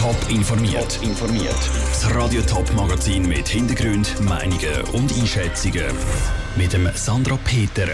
Top 0.00 0.16
informiert. 0.30 0.98
informiert. 1.02 1.70
Das 1.90 2.14
Radio 2.14 2.40
Top 2.40 2.72
Magazin 2.72 3.28
mit 3.28 3.46
Hintergrund, 3.46 4.18
Meinungen 4.22 4.80
und 4.94 5.12
Einschätzungen 5.12 5.94
mit 6.56 6.72
dem 6.72 6.88
Sandra 6.94 7.38
Peter. 7.44 7.86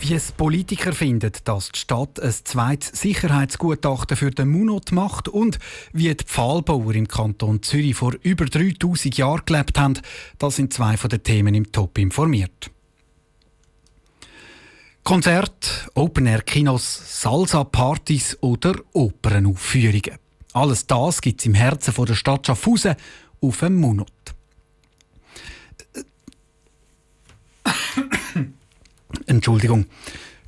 Wie 0.00 0.14
es 0.14 0.32
Politiker 0.32 0.92
finden, 0.92 1.30
dass 1.44 1.70
die 1.70 1.78
Stadt 1.78 2.18
ein 2.18 2.32
zweites 2.32 3.00
Sicherheitsgutachten 3.00 4.16
für 4.16 4.32
den 4.32 4.48
Munot 4.48 4.90
macht 4.90 5.28
und 5.28 5.60
wie 5.92 6.12
die 6.12 6.24
Pfahlbauer 6.24 6.92
im 6.96 7.06
Kanton 7.06 7.62
Zürich 7.62 7.94
vor 7.94 8.14
über 8.22 8.46
3000 8.46 9.16
Jahren 9.16 9.42
gelebt 9.46 9.78
haben, 9.78 10.00
das 10.38 10.56
sind 10.56 10.72
zwei 10.72 10.96
von 10.96 11.10
den 11.10 11.22
Themen 11.22 11.54
im 11.54 11.70
Top 11.70 11.96
informiert. 11.96 12.72
Konzert, 15.04 15.88
Open-Air-Kinos, 15.94 17.22
Salsa-Partys 17.22 18.36
oder 18.40 18.74
Opernaufführungen. 18.92 20.25
Alles 20.56 20.86
das 20.86 21.20
gibt 21.20 21.40
es 21.40 21.46
im 21.46 21.52
Herzen 21.52 21.92
der 22.02 22.14
Stadt 22.14 22.46
Schaffhausen 22.46 22.96
auf 23.42 23.60
dem 23.60 23.76
Munot. 23.76 24.08
Entschuldigung. 29.26 29.84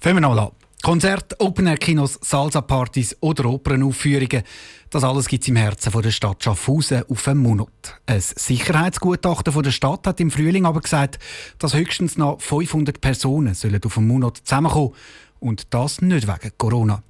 Fangen 0.00 0.16
wir 0.16 0.20
nochmal 0.22 0.46
an. 0.46 0.52
Konzert, 0.82 1.38
Open-Air-Kinos, 1.38 2.18
Salsa-Partys 2.22 3.18
oder 3.20 3.50
Opernaufführungen. 3.50 4.44
Das 4.88 5.04
alles 5.04 5.28
gibt 5.28 5.42
es 5.42 5.48
im 5.48 5.56
Herzen 5.56 5.92
der 6.00 6.10
Stadt 6.10 6.42
Schaffhausen 6.42 7.02
auf 7.10 7.24
dem 7.24 7.42
Munot. 7.42 8.00
Ein 8.06 8.22
Sicherheitsgutachten 8.22 9.62
der 9.62 9.70
Stadt 9.70 10.06
hat 10.06 10.20
im 10.20 10.30
Frühling 10.30 10.64
aber 10.64 10.80
gesagt, 10.80 11.18
dass 11.58 11.74
höchstens 11.74 12.16
noch 12.16 12.40
500 12.40 12.98
Personen 13.02 13.52
sollen 13.52 13.84
auf 13.84 13.92
dem 13.92 14.06
Munot 14.06 14.38
zusammenkommen 14.38 14.94
Und 15.38 15.74
das 15.74 16.00
nicht 16.00 16.26
wegen 16.26 16.52
Corona 16.56 17.02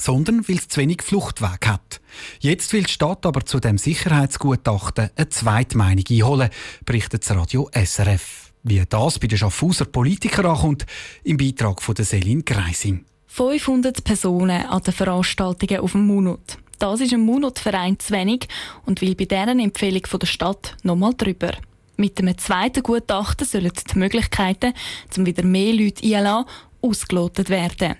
sondern 0.00 0.48
weil 0.48 0.56
es 0.56 0.68
zu 0.68 0.80
wenig 0.80 1.02
Fluchtweg 1.02 1.66
hat. 1.66 2.00
Jetzt 2.40 2.72
will 2.72 2.84
die 2.84 2.92
Stadt 2.92 3.26
aber 3.26 3.44
zu 3.44 3.60
dem 3.60 3.78
Sicherheitsgutachten 3.78 5.10
eine 5.14 5.28
Zweitmeinung 5.28 6.04
einholen, 6.10 6.50
berichtet 6.84 7.28
das 7.28 7.36
Radio 7.36 7.70
SRF. 7.74 8.52
Wie 8.62 8.82
das 8.88 9.18
bei 9.18 9.26
den 9.26 9.38
Schaffhauser 9.38 9.84
Politikern 9.84 10.46
ankommt, 10.46 10.86
im 11.24 11.36
Beitrag 11.36 11.80
von 11.82 11.94
Selin 11.96 12.44
Greising. 12.44 13.04
500 13.28 14.02
Personen 14.02 14.66
an 14.66 14.82
den 14.82 14.92
Veranstaltungen 14.92 15.80
auf 15.80 15.92
dem 15.92 16.06
Munot. 16.06 16.58
Das 16.78 17.00
ist 17.00 17.12
ein 17.12 17.20
Munot-Verein 17.20 17.98
zu 17.98 18.12
wenig 18.12 18.48
und 18.86 19.00
will 19.00 19.14
bei 19.14 19.24
deren 19.24 19.58
Empfehlung 19.58 20.06
von 20.06 20.20
der 20.20 20.26
Stadt 20.26 20.76
nochmal 20.82 21.14
drüber. 21.16 21.52
Mit 21.96 22.18
einem 22.20 22.38
zweiten 22.38 22.84
Gutachten 22.84 23.46
sollen 23.46 23.72
die 23.72 23.98
Möglichkeiten, 23.98 24.72
um 25.16 25.26
wieder 25.26 25.44
mehr 25.44 25.72
Leute 25.72 26.04
einzulassen, 26.04 26.46
ausgelotet 26.82 27.50
werden. 27.50 27.96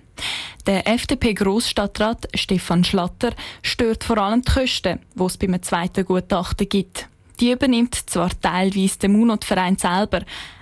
Der 0.65 0.87
FDP-Grossstadtrat 0.87 2.27
Stefan 2.35 2.83
Schlatter 2.83 3.31
stört 3.63 4.03
vor 4.03 4.17
allem 4.17 4.41
die 4.41 4.51
Kosten, 4.51 4.99
die 5.15 5.23
es 5.23 5.37
beim 5.37 5.61
zweiten 5.61 6.05
Gutachten 6.05 6.67
gibt. 6.69 7.07
Die 7.39 7.51
übernimmt 7.51 7.95
zwar 7.95 8.29
teilweise 8.39 8.99
der 8.99 9.09
Munot-Verein 9.09 9.77
selber, 9.77 10.21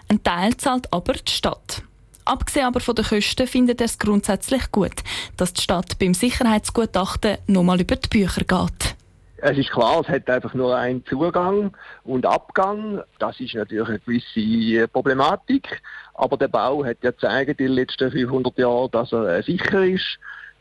ein 0.09 0.23
Teil 0.23 0.55
zahlt 0.57 0.91
aber 0.93 1.13
die 1.13 1.31
Stadt. 1.31 1.81
Abgesehen 2.23 2.65
aber 2.65 2.79
von 2.79 2.95
den 2.95 3.05
Kosten 3.05 3.47
findet 3.47 3.81
er 3.81 3.85
es 3.85 3.97
grundsätzlich 3.97 4.71
gut, 4.71 5.03
dass 5.37 5.53
die 5.53 5.61
Stadt 5.61 5.97
beim 5.97 6.13
Sicherheitsgutachten 6.13 7.37
nochmal 7.47 7.81
über 7.81 7.95
die 7.95 8.09
Bücher 8.09 8.43
geht. 8.43 8.86
Es 9.39 9.57
ist 9.57 9.69
klar, 9.69 10.01
es 10.01 10.07
hat 10.07 10.29
einfach 10.29 10.53
nur 10.53 10.75
einen 10.75 11.05
Zugang 11.05 11.71
und 12.03 12.25
Abgang. 12.25 13.01
Das 13.19 13.39
ist 13.39 13.53
natürlich 13.53 13.87
eine 13.87 13.99
gewisse 13.99 14.87
Problematik. 14.87 15.81
Aber 16.15 16.37
der 16.37 16.47
Bau 16.47 16.83
hat 16.83 16.97
ja 17.03 17.11
gezeigt 17.11 17.59
in 17.61 17.67
den 17.67 17.73
letzten 17.73 18.11
500 18.11 18.57
Jahren, 18.57 18.89
dass 18.91 19.11
er 19.11 19.37
äh, 19.37 19.43
sicher 19.43 19.85
ist. 19.85 20.17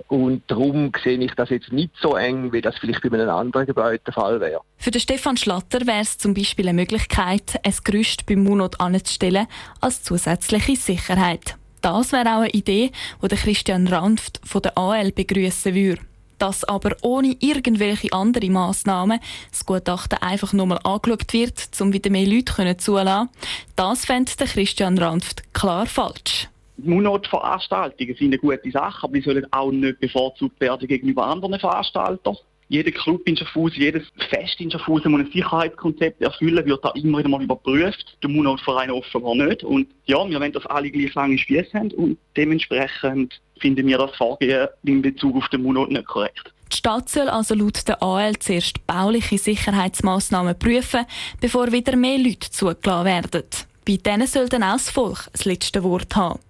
Und 0.08 0.42
darum 0.48 0.92
sehe 1.02 1.18
ich 1.18 1.32
das 1.34 1.48
jetzt 1.48 1.72
nicht 1.72 1.90
so 2.00 2.16
eng, 2.16 2.52
wie 2.52 2.60
das 2.60 2.76
vielleicht 2.78 3.00
bei 3.02 3.18
einem 3.18 3.30
anderen 3.30 3.66
Gebäude 3.66 4.02
der 4.06 4.12
Fall 4.12 4.40
wäre. 4.40 4.60
Für 4.76 4.90
den 4.90 5.00
Stefan 5.00 5.38
Schlatter 5.38 5.86
wäre 5.86 6.02
es 6.02 6.18
zum 6.18 6.34
Beispiel 6.34 6.68
eine 6.68 6.78
Möglichkeit, 6.78 7.58
ein 7.64 7.74
Gerüst 7.82 8.26
beim 8.26 8.44
Munot 8.44 8.78
anzustellen 8.78 9.46
als 9.80 10.02
zusätzliche 10.02 10.76
Sicherheit. 10.76 11.56
Das 11.80 12.12
wäre 12.12 12.36
auch 12.36 12.40
eine 12.40 12.50
Idee, 12.50 12.90
die 13.22 13.36
Christian 13.36 13.86
Ranft 13.88 14.40
von 14.44 14.60
der 14.60 14.76
AL 14.76 15.12
begrüßen 15.12 15.74
würde 15.74 16.02
dass 16.38 16.64
aber 16.64 16.96
ohne 17.02 17.36
irgendwelche 17.40 18.12
andere 18.12 18.50
Massnahmen 18.50 19.20
das 19.50 19.64
Gutachten 19.64 20.18
einfach 20.20 20.52
nur 20.52 20.66
mal 20.66 20.80
angeschaut 20.84 21.32
wird, 21.32 21.68
um 21.80 21.92
wieder 21.92 22.10
mehr 22.10 22.26
Leute 22.26 22.76
zulassen 22.76 23.28
das 23.76 24.04
fände 24.04 24.32
Christian 24.36 24.98
Ranft 24.98 25.42
klar 25.52 25.86
falsch. 25.86 26.48
Monatveranstaltungen 26.78 28.16
sind 28.16 28.28
eine 28.28 28.38
gute 28.38 28.70
Sache, 28.70 29.04
aber 29.04 29.14
die 29.14 29.22
sollen 29.22 29.46
auch 29.52 29.70
nicht 29.70 29.98
bevorzugt 30.00 30.60
werden 30.60 30.86
gegenüber 30.86 31.26
anderen 31.26 31.58
Veranstaltern 31.58 32.36
jeder 32.68 32.90
Club 32.90 33.22
in 33.26 33.36
Schaffhausen, 33.36 33.80
jedes 33.80 34.02
Fest 34.28 34.60
in 34.60 34.70
Schaffhausen 34.70 35.12
muss 35.12 35.20
ein 35.20 35.30
Sicherheitskonzept 35.32 36.20
erfüllen, 36.20 36.64
wird 36.66 36.84
da 36.84 36.90
immer 36.90 37.18
wieder 37.18 37.28
mal 37.28 37.42
überprüft. 37.42 38.16
Der 38.22 38.30
Munotverein 38.30 38.90
offenbar 38.90 39.34
nicht. 39.34 39.62
Und 39.62 39.88
ja, 40.06 40.28
wir 40.28 40.40
wollen, 40.40 40.52
dass 40.52 40.66
alle 40.66 40.90
gleich 40.90 41.14
lange 41.14 41.38
Spieße 41.38 41.72
haben 41.74 41.90
und 41.92 42.18
dementsprechend 42.36 43.40
finden 43.58 43.86
wir 43.86 43.98
das 43.98 44.14
Vorgehen 44.16 44.68
in 44.84 45.02
Bezug 45.02 45.36
auf 45.36 45.48
den 45.48 45.62
Munot 45.62 45.90
nicht 45.90 46.06
korrekt. 46.06 46.52
Die 46.72 46.76
Stadt 46.76 47.08
soll 47.08 47.28
also 47.28 47.54
laut 47.54 47.86
der 47.86 48.02
AL 48.02 48.36
zuerst 48.40 48.84
bauliche 48.86 49.38
Sicherheitsmaßnahmen 49.38 50.58
prüfen, 50.58 51.06
bevor 51.40 51.70
wieder 51.70 51.94
mehr 51.94 52.18
Leute 52.18 52.50
zugelassen 52.50 53.04
werden. 53.04 53.44
Bei 53.86 53.96
denen 53.96 54.26
soll 54.26 54.48
dann 54.48 54.64
auch 54.64 54.72
das 54.72 54.90
Volk 54.90 55.28
das 55.30 55.44
letzte 55.44 55.84
Wort 55.84 56.16
haben. 56.16 56.40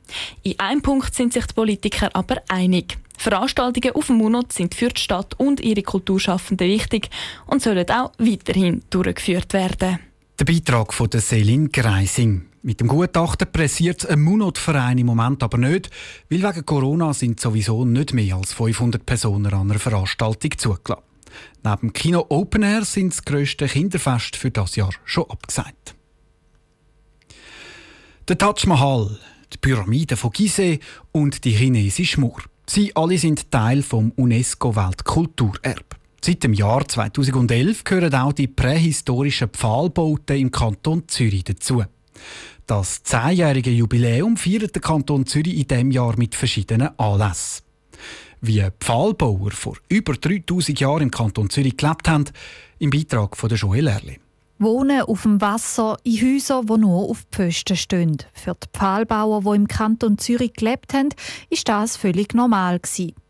In 0.43 0.59
einem 0.59 0.81
Punkt 0.81 1.15
sind 1.15 1.35
sich 1.35 1.45
die 1.45 1.53
Politiker 1.53 2.09
aber 2.15 2.41
einig. 2.49 2.97
Veranstaltungen 3.19 3.95
auf 3.95 4.07
dem 4.07 4.17
Monat 4.17 4.53
sind 4.53 4.75
für 4.75 4.89
die 4.89 5.01
Stadt 5.01 5.35
und 5.39 5.61
ihre 5.61 5.83
Kulturschaffenden 5.83 6.69
wichtig 6.69 7.11
und 7.47 7.63
sollen 7.63 7.89
auch 7.91 8.13
weiterhin 8.19 8.83
durchgeführt 8.91 9.53
werden. 9.53 9.99
Der 10.39 10.45
Beitrag 10.45 10.93
von 10.93 11.09
der 11.09 11.21
Selin 11.21 11.73
Greising. 11.73 12.47
Mit 12.63 12.81
dem 12.81 12.89
Gutachten 12.89 13.51
pressiert 13.51 14.05
ein 14.09 14.21
Munot-Verein 14.21 14.99
im 14.99 15.07
Moment 15.07 15.43
aber 15.43 15.57
nicht, 15.57 15.89
weil 16.29 16.43
wegen 16.43 16.67
Corona 16.67 17.15
sind 17.15 17.41
sowieso 17.41 17.85
nicht 17.85 18.13
mehr 18.13 18.37
als 18.37 18.53
500 18.53 19.07
Personen 19.07 19.55
an 19.55 19.71
einer 19.71 19.79
Veranstaltung 19.79 20.51
zugelassen. 20.59 21.05
Neben 21.65 21.93
Kino 21.93 22.27
Open 22.29 22.63
Air 22.63 22.85
sind 22.85 23.13
das 23.13 23.25
grösste 23.25 23.67
Kinderfest 23.67 24.37
für 24.37 24.51
das 24.51 24.77
Jahr 24.77 24.93
schon 25.05 25.31
abgesagt. 25.31 25.95
Der 28.29 28.37
Taj 28.37 28.67
Mahal, 28.67 29.17
die 29.53 29.59
Pyramide 29.59 30.17
von 30.17 30.33
Gizeh 30.33 30.81
und 31.13 31.45
die 31.45 31.53
chinesische 31.53 32.21
Mauer. 32.21 32.43
Sie 32.69 32.95
alle 32.97 33.17
sind 33.17 33.51
Teil 33.51 33.83
vom 33.83 34.13
UNESCO-Weltkulturerbe. 34.17 35.97
Seit 36.23 36.43
dem 36.43 36.53
Jahr 36.53 36.87
2011 36.87 37.85
gehören 37.85 38.15
auch 38.15 38.33
die 38.33 38.49
prähistorischen 38.49 39.49
Pfahlbauten 39.49 40.37
im 40.37 40.51
Kanton 40.51 41.05
Zürich 41.07 41.45
dazu. 41.45 41.85
Das 42.67 43.05
zehnjährige 43.05 43.71
Jubiläum 43.71 44.37
feiert 44.37 44.75
der 44.75 44.83
Kanton 44.83 45.25
Zürich 45.27 45.57
in 45.57 45.69
diesem 45.69 45.91
Jahr 45.93 46.19
mit 46.19 46.35
verschiedenen 46.35 46.99
Anlässen. 46.99 47.65
Wie 48.41 48.67
Pfahlbauer 48.81 49.53
vor 49.53 49.77
über 49.89 50.15
3000 50.15 50.81
Jahren 50.81 51.03
im 51.03 51.11
Kanton 51.13 51.49
Zürich 51.49 51.77
gelebt 51.77 52.09
haben, 52.09 52.25
im 52.81 52.91
Beitrag 52.91 53.37
von 53.37 53.51
Joel 53.51 53.87
Erli. 53.87 54.19
Wohnen 54.59 55.03
auf 55.03 55.23
dem 55.23 55.41
Wasser 55.41 55.99
in 56.03 56.17
Häusern, 56.17 56.67
die 56.67 56.79
nur 56.79 57.11
auf 57.11 57.27
Pfosten 57.31 57.77
stehen. 57.77 58.17
Für 58.33 58.55
die 58.55 58.69
Pfahlbauer, 58.73 59.43
die 59.43 59.57
im 59.57 59.69
Kanton 59.69 60.17
Zürich 60.17 60.55
gelebt 60.55 60.95
haben, 60.95 61.11
ist 61.51 61.69
das 61.69 61.97
völlig 61.97 62.33
normal. 62.35 62.81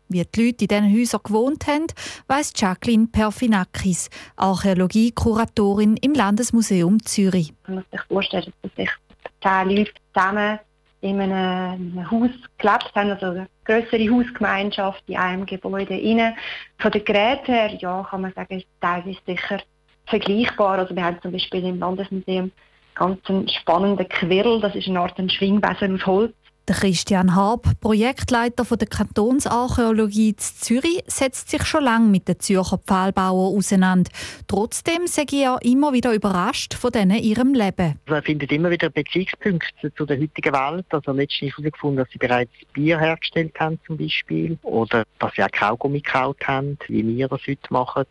Wie 0.09 0.23
die 0.23 0.45
Leute 0.45 0.63
in 0.63 0.67
diesen 0.67 0.97
Häusern 0.97 1.19
gewohnt 1.23 1.67
haben, 1.67 1.87
weiss 2.27 2.53
Jacqueline 2.55 3.07
Perfinakis, 3.07 4.09
Archäologie-Kuratorin 4.37 5.97
im 5.97 6.13
Landesmuseum 6.13 7.03
Zürich. 7.03 7.53
Man 7.67 7.75
muss 7.77 7.85
sich 7.91 8.01
vorstellen, 8.03 8.53
dass 8.61 8.71
sich 8.75 8.89
zehn 9.43 9.69
Leute 9.69 9.91
zusammen 10.13 10.59
in 11.01 11.19
einem 11.19 12.09
Haus 12.09 12.31
gelebt 12.57 12.91
haben, 12.95 13.09
also 13.11 13.25
eine 13.25 13.47
größere 13.65 14.09
Hausgemeinschaft 14.09 15.03
in 15.07 15.17
einem 15.17 15.45
Gebäude. 15.45 15.99
Von 16.79 16.91
den 16.91 17.03
Geräten 17.03 17.53
her, 17.53 17.75
ja, 17.75 18.07
kann 18.09 18.21
man 18.21 18.33
sagen, 18.33 18.59
ist 18.59 18.67
teilweise 18.79 19.19
sicher 19.25 19.59
vergleichbar. 20.07 20.79
Also 20.79 20.95
wir 20.95 21.03
haben 21.03 21.21
zum 21.21 21.31
Beispiel 21.31 21.63
im 21.63 21.79
Landesmuseum 21.79 22.51
ganz 22.95 23.19
einen 23.29 23.47
spannenden 23.47 24.09
Quirl, 24.09 24.59
das 24.59 24.75
ist 24.75 24.87
eine 24.87 24.99
Art 24.99 25.17
ein 25.19 25.29
Schwingbesen 25.29 25.95
aus 25.95 26.05
Holz. 26.05 26.33
Der 26.67 26.75
Christian 26.75 27.33
Harb, 27.33 27.79
Projektleiter 27.79 28.65
der 28.75 28.89
Kantonsarchäologie 28.89 30.31
in 30.31 30.37
Zürich, 30.37 31.01
setzt 31.07 31.49
sich 31.49 31.63
schon 31.63 31.85
lange 31.85 32.09
mit 32.09 32.27
den 32.27 32.41
Zürcher 32.41 32.77
Pfahlbauern 32.77 33.55
auseinander. 33.55 34.11
Trotzdem 34.49 35.07
sei 35.07 35.23
er 35.31 35.59
immer 35.61 35.93
wieder 35.93 36.13
überrascht 36.13 36.73
von 36.73 36.91
denen 36.91 37.23
ihrem 37.23 37.53
Leben. 37.53 37.97
Er 38.07 38.21
findet 38.21 38.51
immer 38.51 38.69
wieder 38.69 38.89
Bezugspunkte 38.89 39.93
zu 39.95 40.05
der 40.05 40.19
heutigen 40.19 40.53
Welt. 40.53 40.85
Also 40.89 41.13
letztens 41.13 41.55
herausgefunden, 41.55 42.03
dass 42.03 42.09
sie 42.11 42.17
bereits 42.17 42.51
Bier 42.73 42.99
hergestellt 42.99 43.57
haben 43.57 43.79
zum 43.87 43.95
Beispiel 43.95 44.57
oder 44.63 45.05
dass 45.19 45.31
sie 45.35 45.43
auch 45.45 45.51
Kaugummi 45.53 46.01
gekaut 46.01 46.45
haben, 46.45 46.77
wie 46.89 47.07
wir 47.15 47.29
das 47.29 47.47
heute 47.47 47.61
machen. 47.69 48.03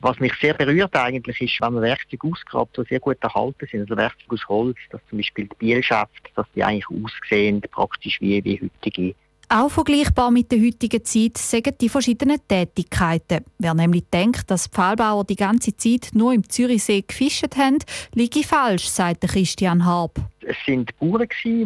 Was 0.00 0.18
mich 0.18 0.32
sehr 0.40 0.54
berührt 0.54 0.96
eigentlich 0.96 1.42
ist, 1.42 1.60
wenn 1.60 1.74
man 1.74 1.82
Werkzeuge 1.82 2.26
ausgrabt, 2.26 2.78
die 2.78 2.84
sehr 2.88 3.00
gut 3.00 3.18
erhalten 3.20 3.68
sind, 3.70 3.80
also 3.80 3.98
Werkzeuge 3.98 4.32
aus 4.32 4.48
Holz, 4.48 4.78
dass 4.92 5.02
zum 5.10 5.18
Beispiel 5.18 5.46
die 5.46 5.56
Bielschaft, 5.58 6.30
dass 6.36 6.46
die 6.54 6.64
eigentlich 6.64 6.88
aussehen 6.88 7.60
praktisch 7.70 7.97
wie, 8.02 8.44
wie 8.44 8.60
heutige. 8.60 9.14
Auch 9.50 9.70
vergleichbar 9.70 10.30
mit 10.30 10.52
der 10.52 10.60
heutigen 10.60 11.02
Zeit 11.02 11.38
sagen 11.38 11.74
die 11.80 11.88
verschiedenen 11.88 12.38
Tätigkeiten. 12.46 13.46
Wer 13.58 13.72
nämlich 13.72 14.04
denkt, 14.12 14.50
dass 14.50 14.64
die 14.64 14.70
Pfahlbauer 14.74 15.24
die 15.24 15.36
ganze 15.36 15.74
Zeit 15.74 16.10
nur 16.12 16.34
im 16.34 16.46
Zürichsee 16.46 17.00
gefischt 17.00 17.56
haben, 17.56 17.78
liege 18.14 18.42
falsch, 18.42 18.88
sagt 18.88 19.22
Christian 19.22 19.86
Harb. 19.86 20.20
Es 20.42 20.56
sind 20.66 20.90
Bauern, 20.98 21.26
die 21.42 21.64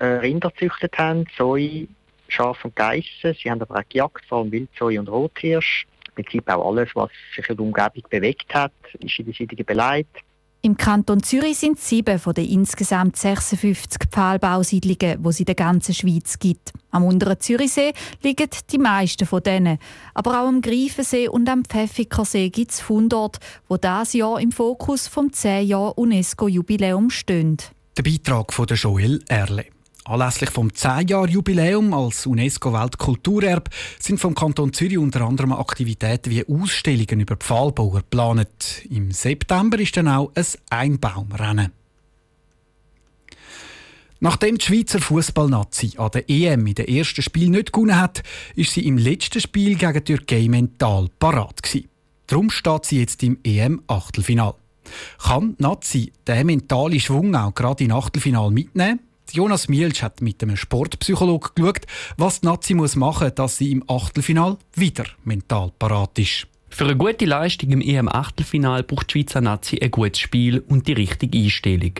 äh, 0.00 0.06
Rinder 0.06 0.50
gezüchtet 0.50 0.98
haben, 0.98 1.24
Säue, 1.38 1.86
Schafe 2.26 2.66
und 2.66 2.74
Geissen. 2.74 3.36
Sie 3.40 3.48
haben 3.48 3.62
aber 3.62 3.78
auch 3.78 3.88
gejagt, 3.88 4.24
vor 4.26 4.38
allem 4.38 4.50
Wildsäue 4.50 4.98
und 4.98 5.08
Rothirsch. 5.08 5.86
Im 6.08 6.24
Prinzip 6.24 6.48
auch 6.48 6.68
alles, 6.68 6.90
was 6.94 7.10
sich 7.36 7.48
in 7.48 7.56
der 7.56 7.64
Umgebung 7.64 8.02
bewegt 8.10 8.52
hat, 8.52 8.72
ist 8.98 9.18
in 9.20 9.26
der 9.26 9.34
Siedlung 9.34 9.64
beleidigt. 9.64 10.24
Im 10.64 10.78
Kanton 10.78 11.22
Zürich 11.22 11.58
sind 11.58 11.78
sieben 11.78 12.18
von 12.18 12.32
den 12.32 12.48
insgesamt 12.48 13.18
56 13.18 14.08
Pfahlbausiedlungen, 14.10 15.22
die 15.22 15.28
es 15.28 15.38
in 15.38 15.44
der 15.44 15.56
ganzen 15.56 15.92
Schweiz 15.92 16.38
gibt. 16.38 16.72
Am 16.90 17.04
unteren 17.04 17.38
Zürichsee 17.38 17.92
liegen 18.22 18.48
die 18.70 18.78
meisten 18.78 19.26
von 19.26 19.42
denen. 19.42 19.76
Aber 20.14 20.40
auch 20.40 20.48
am 20.48 20.62
Greifensee 20.62 21.28
und 21.28 21.50
am 21.50 21.66
Pfäffikersee 21.66 22.48
gibt 22.48 22.70
es 22.70 22.80
Fundorte, 22.80 23.40
die 23.68 23.76
dieses 23.78 24.14
Jahr 24.14 24.40
im 24.40 24.52
Fokus 24.52 25.06
vom 25.06 25.34
10 25.34 25.66
Jahr 25.66 25.98
UNESCO-Jubiläum 25.98 27.10
stehen. 27.10 27.58
Der 27.98 28.02
Beitrag 28.02 28.50
von 28.50 28.66
Joel 28.66 29.22
Erle. 29.28 29.66
Anlässlich 30.06 30.50
vom 30.50 30.68
10-Jahr-Jubiläum 30.68 31.94
als 31.94 32.26
UNESCO-Weltkulturerbe 32.26 33.70
sind 33.98 34.20
vom 34.20 34.34
Kanton 34.34 34.70
Zürich 34.74 34.98
unter 34.98 35.22
anderem 35.22 35.54
Aktivitäten 35.54 36.30
wie 36.30 36.46
Ausstellungen 36.46 37.20
über 37.20 37.36
Pfahlbauer 37.36 38.00
geplant. 38.00 38.82
Im 38.90 39.12
September 39.12 39.78
ist 39.78 39.96
dann 39.96 40.08
auch 40.08 40.30
ein 40.34 40.44
Einbaumrennen. 40.68 41.72
Nachdem 44.20 44.58
die 44.58 44.64
Schweizer 44.66 45.00
Fußballnazi 45.00 45.94
an 45.96 46.10
der 46.10 46.28
EM 46.28 46.66
in 46.66 46.74
den 46.74 46.88
ersten 46.88 47.22
Spiel 47.22 47.48
nicht 47.48 47.72
gewonnen 47.72 47.98
hat, 47.98 48.22
ist 48.54 48.74
sie 48.74 48.86
im 48.86 48.98
letzten 48.98 49.40
Spiel 49.40 49.74
gegen 49.74 49.94
die 49.94 50.00
Türkei 50.00 50.48
mental 50.48 51.08
parat. 51.18 51.62
Darum 52.26 52.50
steht 52.50 52.84
sie 52.84 53.00
jetzt 53.00 53.22
im 53.22 53.38
EM-Achtelfinal. 53.42 54.54
Kann 55.18 55.56
die 55.58 55.62
Nazi 55.62 56.12
den 56.26 56.46
mentalen 56.46 57.00
Schwung 57.00 57.34
auch 57.34 57.54
gerade 57.54 57.84
im 57.84 57.92
Achtelfinal 57.92 58.50
mitnehmen? 58.50 59.00
Jonas 59.34 59.68
Mielsch 59.68 60.00
hat 60.00 60.20
mit 60.20 60.40
einem 60.44 60.56
Sportpsychologen 60.56 61.50
geschaut, 61.56 61.86
was 62.16 62.40
die 62.40 62.46
Nazi 62.46 62.72
muss 62.74 62.94
machen 62.94 63.26
muss, 63.26 63.34
dass 63.34 63.56
sie 63.56 63.72
im 63.72 63.82
Achtelfinal 63.88 64.58
wieder 64.74 65.06
mental 65.24 65.72
parat 65.76 66.16
ist. 66.20 66.46
Für 66.70 66.84
eine 66.84 66.96
gute 66.96 67.24
Leistung 67.24 67.70
im 67.70 67.80
EM-Achtelfinal 67.80 68.84
braucht 68.84 69.08
die 69.08 69.18
Schweizer 69.18 69.40
Nazi 69.40 69.80
ein 69.82 69.90
gutes 69.90 70.20
Spiel 70.20 70.60
und 70.60 70.86
die 70.86 70.92
richtige 70.92 71.36
Einstellung. 71.36 71.94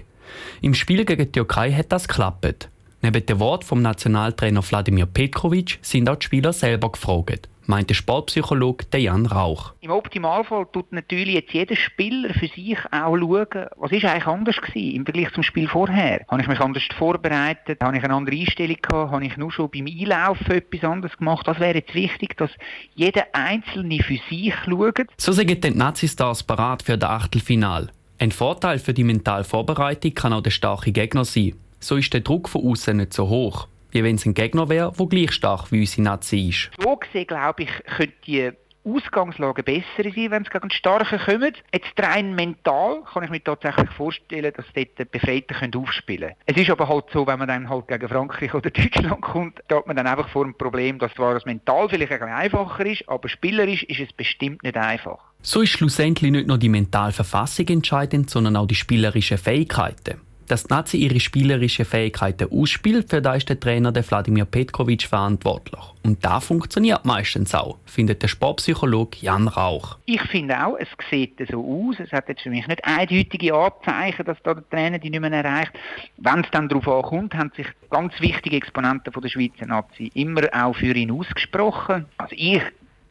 Im 0.63 0.75
Spiel 0.75 1.05
gegen 1.05 1.27
die 1.27 1.33
Türkei 1.33 1.73
hat 1.73 1.91
das 1.91 2.07
geklappt. 2.07 2.69
Neben 3.03 3.27
dem 3.27 3.41
Wort 3.41 3.65
vom 3.65 3.83
Nationaltrainer 3.83 4.63
Wladimir 4.63 5.07
Petkovic 5.07 5.81
sind 5.83 6.09
auch 6.09 6.17
die 6.17 6.27
Spieler 6.27 6.53
selber 6.53 6.93
gefragt 6.93 7.49
meint 7.67 7.91
der 7.91 7.95
Sportpsychologe 7.95 8.85
Jan 8.97 9.27
Rauch. 9.27 9.73
Im 9.81 9.91
Optimalfall 9.91 10.67
tut 10.73 10.93
natürlich 10.93 11.35
jetzt 11.35 11.53
jeder 11.53 11.77
Spieler 11.77 12.33
für 12.35 12.49
sich 12.49 12.79
auch 12.91 13.17
schauen, 13.17 13.67
was 13.77 13.93
ist 13.93 14.05
eigentlich 14.05 14.27
anders 14.27 14.57
gewesen 14.57 14.97
im 14.97 15.05
Vergleich 15.05 15.33
zum 15.33 15.43
Spiel 15.43 15.69
vorher. 15.69 16.25
Habe 16.29 16.43
ich 16.43 16.49
mich 16.49 16.61
anders 16.61 16.83
vorbereitet? 16.97 17.83
Habe 17.83 17.97
ich 17.97 18.05
eine 18.05 18.15
andere 18.15 18.37
Einstellung 18.37 18.77
gehabt? 18.81 19.13
Habe 19.13 19.25
ich 19.25 19.37
nur 19.37 19.53
schon 19.53 19.71
beim 19.71 19.87
Einlaufen 19.87 20.53
etwas 20.53 20.85
anderes 20.85 21.17
gemacht? 21.17 21.47
Das 21.47 21.61
wäre 21.61 21.75
jetzt 21.75 21.95
wichtig, 21.95 22.37
dass 22.37 22.51
jeder 22.95 23.25
Einzelne 23.33 24.03
für 24.03 24.19
sich 24.29 24.55
schaut. 24.65 25.07
So 25.17 25.33
sagen 25.33 25.61
die 25.61 25.71
Nazi-Stars 25.71 26.43
parat 26.43 26.83
für 26.83 26.99
das 26.99 27.11
Achtelfinal. 27.11 27.91
Ein 28.19 28.31
Vorteil 28.31 28.79
für 28.79 28.95
die 28.95 29.05
mentale 29.05 29.45
Vorbereitung 29.45 30.15
kann 30.15 30.33
auch 30.33 30.43
der 30.43 30.51
starke 30.51 30.93
Gegner 30.93 31.25
sein. 31.25 31.55
So 31.81 31.97
ist 31.97 32.13
der 32.13 32.21
Druck 32.21 32.49
von 32.49 32.65
außen 32.65 32.97
nicht 32.97 33.13
so 33.13 33.29
hoch 33.29 33.69
wie 33.95 34.05
wenn 34.05 34.17
es 34.17 34.27
ein 34.27 34.35
Gegner 34.35 34.69
wäre, 34.69 34.93
der 34.93 35.07
gleich 35.07 35.33
stark 35.33 35.71
wie 35.71 35.81
unsere 35.81 36.03
Nazi 36.03 36.49
ist. 36.49 36.71
So 36.83 36.97
gesehen, 36.97 37.27
glaube 37.27 37.63
ich, 37.63 37.71
könnte 37.97 38.15
die 38.27 38.53
Ausgangslage 38.85 39.63
besser 39.63 39.85
sein, 39.97 40.31
wenn 40.31 40.43
es 40.43 40.51
gegen 40.51 40.71
Starke 40.71 41.19
kommt. 41.19 41.63
Jetzt 41.73 41.93
rein 41.99 42.35
mental 42.35 43.03
kann 43.11 43.25
ich 43.25 43.31
mir 43.31 43.43
tatsächlich 43.43 43.89
vorstellen, 43.91 44.53
dass 44.55 44.67
dort 44.75 44.99
die 44.99 45.05
Befreiten 45.07 45.55
können 45.55 45.75
aufspielen 45.75 46.31
können. 46.31 46.41
Es 46.45 46.57
ist 46.57 46.71
aber 46.71 46.89
halt 46.89 47.07
so, 47.13 47.27
wenn 47.27 47.39
man 47.39 47.49
dann 47.49 47.71
halt 47.71 47.89
gegen 47.89 48.09
Frankreich 48.09 48.53
oder 48.53 48.71
Deutschland 48.71 49.23
kommt, 49.23 49.61
da 49.69 49.77
hat 49.77 49.87
man 49.87 49.97
dann 49.97 50.07
einfach 50.07 50.29
vor 50.29 50.45
dem 50.45 50.55
Problem, 50.55 50.99
dass 50.99 51.15
zwar 51.15 51.33
das 51.33 51.47
mental 51.47 51.89
vielleicht 51.89 52.13
ein 52.13 52.19
bisschen 52.19 52.35
einfacher 52.35 52.87
ist, 52.87 53.09
aber 53.09 53.29
spielerisch 53.29 53.85
ist 53.85 54.01
es 54.01 54.13
bestimmt 54.13 54.63
nicht 54.63 54.77
einfach. 54.77 55.19
So 55.41 55.63
ist 55.63 55.71
schlussendlich 55.71 56.31
nicht 56.31 56.47
nur 56.47 56.59
die 56.59 56.69
mentale 56.69 57.13
Verfassung 57.13 57.69
entscheidend, 57.69 58.29
sondern 58.29 58.57
auch 58.57 58.67
die 58.67 58.75
spielerischen 58.75 59.39
Fähigkeiten. 59.39 60.21
Dass 60.47 60.65
die 60.65 60.75
Nazi 60.75 60.97
ihre 60.99 61.21
spielerischen 61.21 61.85
Fähigkeiten 61.85 62.49
ausspielt, 62.51 63.09
für 63.09 63.23
das 63.23 63.39
ist 63.39 63.49
der 63.49 63.59
Trainer 63.59 63.93
der 63.93 64.09
Wladimir 64.09 64.45
Petkovic 64.45 65.05
verantwortlich. 65.05 65.81
Und 66.03 66.23
da 66.25 66.41
funktioniert 66.41 67.05
meistens 67.05 67.55
auch, 67.55 67.79
findet 67.87 68.23
der 68.23 68.29
Sportpsychologe 68.29 69.19
Jan 69.21 69.49
Rauch. 69.49 69.97
Ich 70.05 70.21
finde 70.23 70.67
auch, 70.67 70.77
es 70.79 70.89
sieht 71.11 71.39
so 71.51 71.89
aus. 71.89 71.97
Es 71.99 72.13
hat 72.13 72.29
jetzt 72.29 72.43
für 72.43 72.51
mich 72.51 72.67
nicht 72.67 72.85
eindeutige 72.85 73.55
Anzeichen, 73.55 74.25
dass 74.27 74.37
da 74.43 74.55
der 74.55 74.69
Trainer 74.69 74.99
die 74.99 75.11
nicht 75.11 75.21
mehr 75.21 75.33
erreicht. 75.33 75.73
Wenn 76.19 76.41
es 76.41 76.51
dann 76.51 76.69
darauf 76.69 76.87
ankommt, 76.89 77.35
haben 77.35 77.53
sich 77.57 77.67
ganz 77.91 78.13
wichtige 78.21 78.57
Exponenten 78.57 79.13
von 79.13 79.23
der 79.23 79.31
Schweizer 79.31 79.67
Nazi 79.67 80.11
immer 80.15 80.43
auch 80.53 80.77
für 80.77 80.95
ihn 80.95 81.11
ausgesprochen. 81.11 82.05
Also 82.19 82.35
ich 82.37 82.63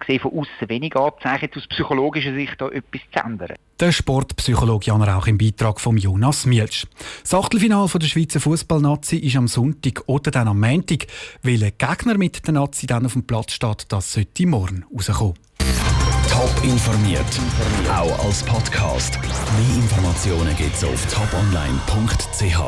sehe 0.08 0.20
von 0.20 0.32
außen 0.32 0.70
wenig 0.70 0.96
Anzeichen, 0.96 1.50
aus 1.56 1.68
psychologischer 1.68 2.34
Sicht 2.34 2.60
da 2.60 2.70
etwas 2.70 3.02
zu 3.14 3.26
ändern. 3.26 3.56
Der 3.80 3.92
Sportpsychologe 3.92 4.86
Jan 4.88 5.02
Rauch 5.02 5.28
im 5.28 5.38
Beitrag 5.38 5.80
von 5.82 5.98
Jonas 5.98 6.46
Mielsch. 6.46 6.88
Das 7.22 7.34
Achtelfinale 7.34 7.90
der 7.90 8.08
Schweizer 8.08 8.40
Fußballnazi 8.40 9.18
ist 9.18 9.36
am 9.36 9.48
Sonntag 9.48 10.04
oder 10.08 10.32
dann 10.32 10.48
am 10.48 10.60
Montag. 10.60 11.08
Welcher 11.42 11.72
Gegner 11.72 12.18
mit 12.18 12.46
der 12.46 12.54
Nazi 12.54 12.88
dann 12.88 13.06
auf 13.06 13.14
dem 13.14 13.26
Platz 13.26 13.54
steht, 13.54 13.92
das 13.92 14.14
sollte 14.14 14.46
morgen 14.46 14.86
rauskommen. 14.94 15.34
Top 16.30 16.64
informiert, 16.64 17.26
auch 17.90 18.26
als 18.26 18.44
Podcast. 18.44 19.20
Mehr 19.22 19.76
Informationen 19.84 20.56
gibt 20.56 20.76
es 20.76 20.84
auf 20.84 21.06
toponline.ch. 21.14 22.60